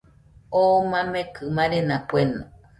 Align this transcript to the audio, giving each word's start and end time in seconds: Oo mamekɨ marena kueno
Oo 0.59 0.77
mamekɨ 0.91 1.43
marena 1.55 1.95
kueno 2.09 2.41